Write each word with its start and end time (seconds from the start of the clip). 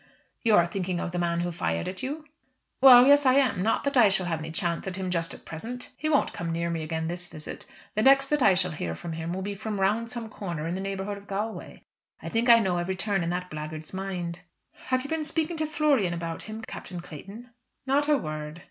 "You 0.41 0.55
are 0.55 0.65
thinking 0.65 0.99
of 0.99 1.11
the 1.11 1.19
man 1.19 1.41
who 1.41 1.51
fired 1.51 1.87
at 1.87 2.01
you?" 2.01 2.25
"Well, 2.81 3.05
yes; 3.05 3.23
I 3.27 3.35
am. 3.35 3.61
Not 3.61 3.83
that 3.83 3.95
I 3.95 4.09
shall 4.09 4.25
have 4.25 4.39
any 4.39 4.49
chance 4.51 4.87
at 4.87 4.95
him 4.95 5.11
just 5.11 5.31
at 5.31 5.45
present. 5.45 5.91
He 5.95 6.09
won't 6.09 6.33
come 6.33 6.51
near 6.51 6.71
me 6.71 6.81
again 6.81 7.07
this 7.07 7.27
visit. 7.27 7.67
The 7.93 8.01
next 8.01 8.29
that 8.29 8.41
I 8.41 8.55
shall 8.55 8.71
hear 8.71 8.95
from 8.95 9.13
him 9.13 9.31
will 9.31 9.43
be 9.43 9.53
from 9.53 9.79
round 9.79 10.09
some 10.09 10.27
corner 10.27 10.65
in 10.65 10.73
the 10.73 10.81
neighbourhood 10.81 11.19
of 11.19 11.27
Galway. 11.27 11.81
I 12.19 12.29
think 12.29 12.49
I 12.49 12.57
know 12.57 12.79
every 12.79 12.95
turn 12.95 13.21
in 13.23 13.29
that 13.29 13.51
blackguard's 13.51 13.93
mind." 13.93 14.39
"Have 14.85 15.03
you 15.03 15.07
been 15.11 15.23
speaking 15.23 15.57
to 15.57 15.67
Florian 15.67 16.15
about 16.15 16.41
him, 16.41 16.63
Captain 16.63 16.99
Clayton?" 16.99 17.51
"Not 17.85 18.09
a 18.09 18.17
word." 18.17 18.59